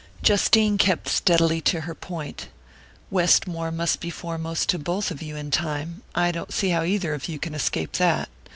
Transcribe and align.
Justine 0.23 0.79
kept 0.79 1.07
steadily 1.09 1.61
to 1.61 1.81
her 1.81 1.93
point. 1.93 2.47
"Westmore 3.11 3.69
must 3.71 3.99
be 3.99 4.09
foremost 4.09 4.67
to 4.69 4.79
both 4.79 5.11
of 5.11 5.21
you 5.21 5.35
in 5.35 5.51
time; 5.51 6.01
I 6.15 6.31
don't 6.31 6.51
see 6.51 6.69
how 6.69 6.81
either 6.83 7.13
of 7.13 7.27
you 7.29 7.37
can 7.37 7.53
escape 7.53 7.91
that. 7.97 8.27